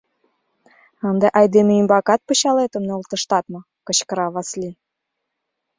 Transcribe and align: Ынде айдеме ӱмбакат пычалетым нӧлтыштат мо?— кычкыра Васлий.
Ынде 1.09 1.27
айдеме 1.39 1.71
ӱмбакат 1.81 2.21
пычалетым 2.27 2.83
нӧлтыштат 2.89 3.45
мо?— 3.53 3.59
кычкыра 3.87 4.27
Васлий. 4.33 4.75